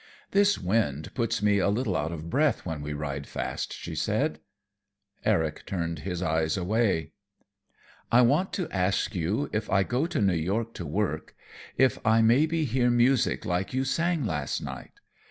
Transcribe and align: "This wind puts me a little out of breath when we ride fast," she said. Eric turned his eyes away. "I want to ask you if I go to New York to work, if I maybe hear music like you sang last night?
"This 0.31 0.57
wind 0.57 1.13
puts 1.13 1.43
me 1.43 1.59
a 1.59 1.69
little 1.69 1.95
out 1.95 2.11
of 2.11 2.27
breath 2.27 2.65
when 2.65 2.81
we 2.81 2.91
ride 2.91 3.27
fast," 3.27 3.71
she 3.71 3.93
said. 3.93 4.39
Eric 5.23 5.63
turned 5.67 5.99
his 5.99 6.23
eyes 6.23 6.57
away. 6.57 7.11
"I 8.11 8.23
want 8.23 8.51
to 8.53 8.67
ask 8.71 9.13
you 9.13 9.47
if 9.53 9.69
I 9.69 9.83
go 9.83 10.07
to 10.07 10.19
New 10.19 10.33
York 10.33 10.73
to 10.73 10.87
work, 10.87 11.35
if 11.77 11.99
I 12.03 12.23
maybe 12.23 12.65
hear 12.65 12.89
music 12.89 13.45
like 13.45 13.75
you 13.75 13.83
sang 13.83 14.25
last 14.25 14.59
night? 14.59 15.01